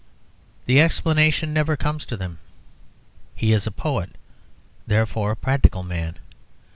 The 0.65 0.81
explanation 0.81 1.53
never 1.53 1.77
comes 1.77 2.07
to 2.07 2.17
them 2.17 2.39
he 3.35 3.53
is 3.53 3.67
a 3.67 3.71
poet; 3.71 4.09
therefore, 4.87 5.29
a 5.29 5.35
practical 5.35 5.83
man. 5.83 6.17